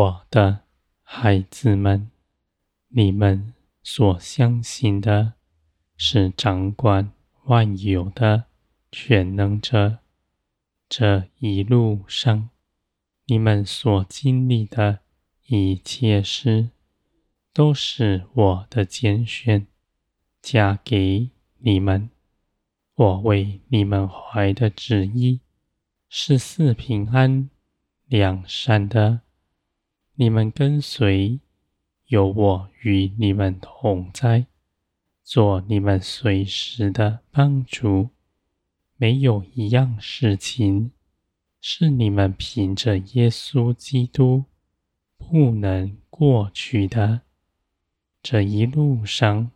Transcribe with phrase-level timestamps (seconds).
[0.00, 0.60] 我的
[1.02, 2.10] 孩子们，
[2.88, 5.34] 你们所相信的
[5.94, 7.12] 是掌管
[7.44, 8.44] 万有的
[8.90, 9.98] 全能者。
[10.88, 12.48] 这一路上，
[13.26, 15.00] 你们所经历的
[15.48, 16.70] 一切事，
[17.52, 19.66] 都是我的拣选，
[20.40, 22.08] 加给你们。
[22.94, 25.40] 我为你们怀的旨意，
[26.08, 27.50] 是四平安、
[28.06, 29.20] 两善的。
[30.20, 31.40] 你们跟随，
[32.08, 34.44] 有我与你们同在，
[35.24, 38.10] 做你们随时的帮助。
[38.98, 40.90] 没有一样事情
[41.58, 44.44] 是你们凭着耶稣基督
[45.16, 47.22] 不能过去的。
[48.22, 49.50] 这一路上，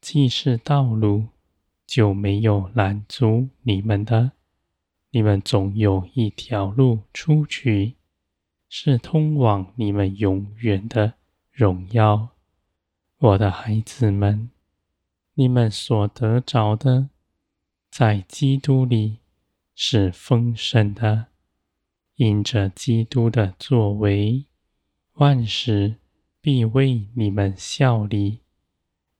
[0.00, 1.24] 既是道路，
[1.84, 4.30] 就没有拦阻你们的。
[5.10, 7.96] 你们总有一条路出去。
[8.72, 11.14] 是通往你们永远的
[11.50, 12.28] 荣耀，
[13.18, 14.48] 我的孩子们，
[15.34, 17.08] 你们所得着的，
[17.90, 19.18] 在基督里
[19.74, 21.26] 是丰盛的，
[22.14, 24.46] 因着基督的作为，
[25.14, 25.96] 万事
[26.40, 28.38] 必为你们效力，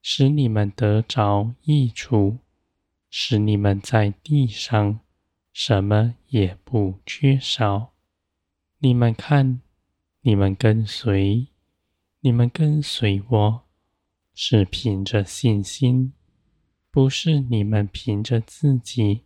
[0.00, 2.38] 使你们得着益处，
[3.10, 5.00] 使你们在地上
[5.52, 7.92] 什么也不缺少。
[8.82, 9.60] 你们看，
[10.22, 11.48] 你们跟随，
[12.20, 13.64] 你们跟随我，
[14.32, 16.14] 是凭着信心，
[16.90, 19.24] 不是你们凭着自己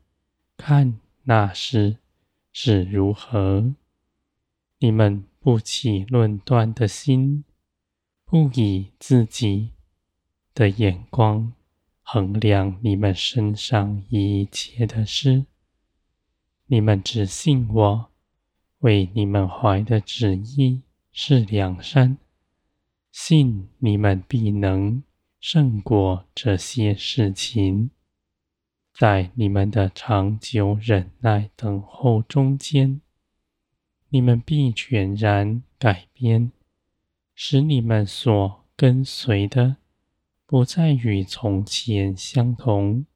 [0.56, 1.98] 看那事
[2.50, 3.76] 是如何。
[4.81, 7.44] 你们不起论断的心，
[8.25, 9.70] 不以自己
[10.53, 11.53] 的眼光
[12.03, 15.47] 衡量你们身上一切的事，
[16.66, 18.13] 你们只信我。
[18.84, 22.18] 为你们怀的旨意是良善，
[23.10, 25.02] 信你们必能
[25.40, 27.88] 胜过这些事情，
[28.92, 33.00] 在你们的长久忍耐等候中间，
[34.10, 36.52] 你们必全然改变，
[37.34, 39.76] 使你们所跟随的
[40.44, 43.06] 不再与从前相同。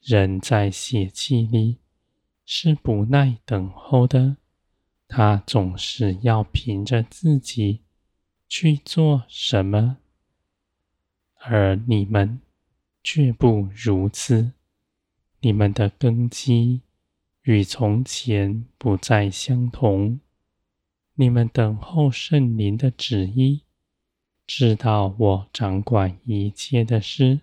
[0.00, 1.78] 人在血气里
[2.44, 4.38] 是不耐等候的。
[5.12, 7.80] 他总是要凭着自己
[8.48, 9.96] 去做什么，
[11.34, 12.40] 而你们
[13.02, 14.52] 却不如此。
[15.40, 16.82] 你们的根基
[17.42, 20.20] 与从前不再相同。
[21.14, 23.62] 你们等候圣灵的旨意，
[24.46, 27.40] 知道我掌管一切的事。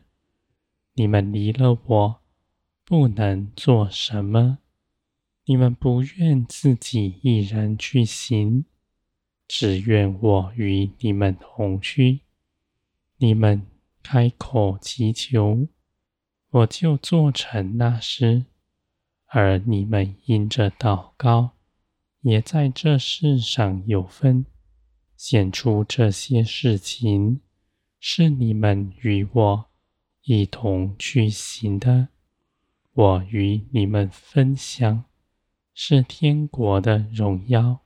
[0.93, 2.21] 你们离了我，
[2.85, 4.59] 不能做什么。
[5.49, 8.65] 你们不愿自己一人去行，
[9.47, 12.19] 只愿我与你们同去。
[13.15, 13.65] 你们
[14.03, 15.69] 开口祈求，
[16.49, 18.43] 我就做成那事；
[19.27, 21.51] 而你们因着祷告，
[22.19, 24.45] 也在这世上有分，
[25.15, 27.39] 显出这些事情
[28.01, 29.65] 是你们与我
[30.23, 32.09] 一同去行的。
[32.91, 35.05] 我与你们分享。
[35.79, 37.81] 是天国的荣耀，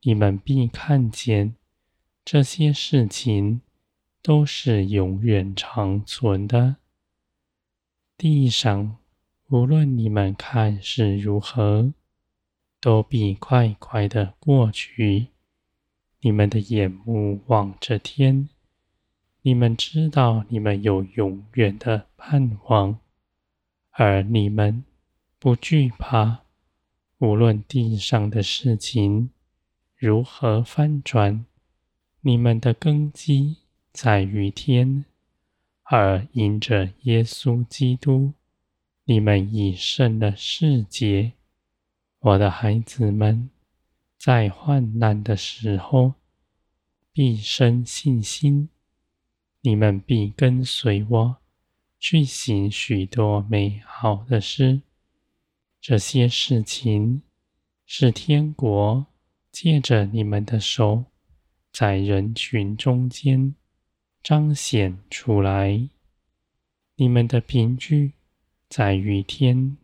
[0.00, 1.56] 你们必看见
[2.24, 3.60] 这些事情
[4.22, 6.76] 都是永远长存的。
[8.16, 8.96] 地上
[9.50, 11.92] 无论你们看是如何，
[12.80, 15.26] 都必快快的过去。
[16.22, 18.48] 你们的眼目望着天，
[19.42, 22.98] 你们知道你们有永远的盼望，
[23.90, 24.82] 而你们
[25.38, 26.41] 不惧怕。
[27.22, 29.30] 无论地上的事情
[29.96, 31.46] 如何翻转，
[32.20, 33.58] 你们的根基
[33.92, 35.04] 在于天，
[35.84, 38.32] 而因着耶稣基督，
[39.04, 41.34] 你们已胜了世界。
[42.18, 43.50] 我的孩子们，
[44.18, 46.14] 在患难的时候，
[47.12, 48.68] 必生信心。
[49.60, 51.36] 你们必跟随我，
[52.00, 54.80] 去行许多美好的事。
[55.82, 57.22] 这些事情
[57.86, 59.04] 是天国
[59.50, 61.06] 借着你们的手，
[61.72, 63.56] 在人群中间
[64.22, 65.88] 彰显出来。
[66.94, 68.12] 你们的凭据
[68.68, 69.76] 在于天，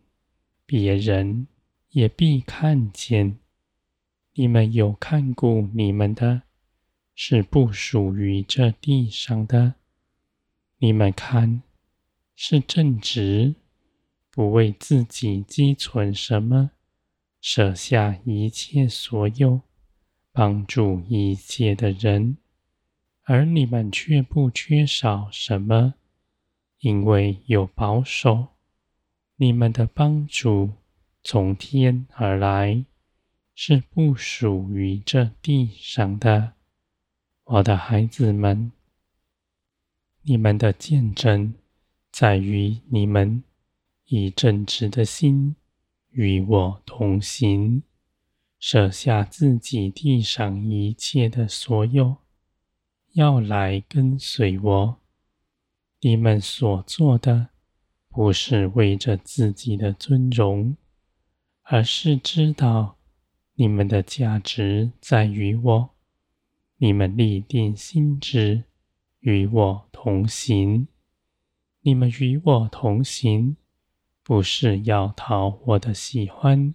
[0.64, 1.48] 别人
[1.90, 3.40] 也必看见。
[4.34, 6.42] 你们有看顾你们的，
[7.16, 9.74] 是不属于这地上的。
[10.78, 11.64] 你们看，
[12.36, 13.56] 是正直。
[14.38, 16.70] 不为自己积存什么，
[17.40, 19.62] 舍下一切所有，
[20.31, 22.37] 帮助一切的人，
[23.25, 25.94] 而你们却不缺少什么，
[26.79, 28.50] 因为有保守。
[29.38, 30.70] 你们的帮助
[31.25, 32.85] 从天而来，
[33.56, 36.52] 是不属于这地上的。
[37.43, 38.70] 我的孩子们，
[40.23, 41.55] 你们的见证
[42.12, 43.43] 在于你们
[44.08, 45.55] 以正直的心
[46.10, 47.82] 与我同行，
[48.58, 52.16] 舍下自己地上一切的所有，
[53.12, 55.00] 要来跟随我。
[56.00, 57.50] 你们所做的
[58.08, 60.76] 不是为着自己的尊荣，
[61.62, 62.96] 而是知道
[63.56, 65.90] 你们的价值在于我。
[66.78, 68.64] 你们立定心志，
[69.20, 70.88] 与我同行。
[71.82, 73.56] 你们与我同行，
[74.28, 76.75] 不是要讨我的喜欢，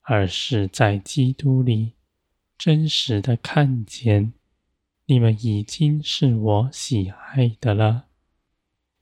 [0.00, 1.92] 而是在基督里
[2.56, 4.32] 真实的看见，
[5.04, 8.06] 你们已经是我喜爱的了。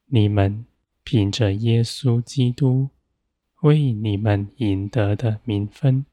[0.07, 0.67] 你们
[1.05, 2.89] 凭着耶稣基督
[3.63, 6.05] 为你们赢得的名分，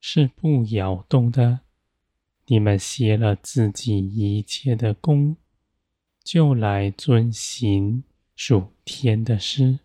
[0.00, 1.60] 是不摇动的。
[2.46, 5.36] 你们歇了自己一切的工，
[6.24, 8.04] 就来遵行
[8.34, 9.80] 属天的事。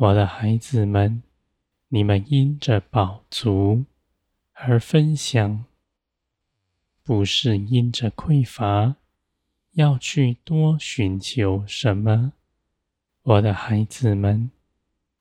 [0.00, 1.22] 我的孩子们，
[1.88, 3.84] 你们因着饱足
[4.54, 5.66] 而分享，
[7.02, 8.96] 不是因着匮乏，
[9.72, 12.32] 要去多寻求什么。
[13.24, 14.50] 我的孩子们，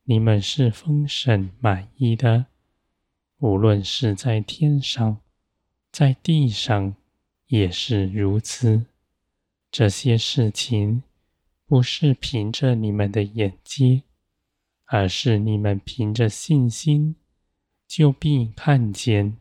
[0.05, 2.45] 你们是丰盛满意的，
[3.39, 5.19] 无论是在天上。
[5.91, 6.95] 在地上
[7.47, 8.85] 也是如此。
[9.69, 11.03] 这些事情
[11.65, 14.03] 不是凭着你们的眼睛，
[14.91, 17.15] 而是你们凭着信心，
[17.88, 19.38] 就必看见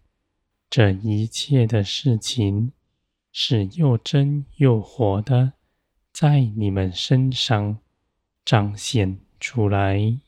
[0.68, 2.72] 这一切的事情
[3.32, 5.54] 是又真又活的，
[6.12, 7.78] 在你们身上
[8.44, 10.18] 彰显出来。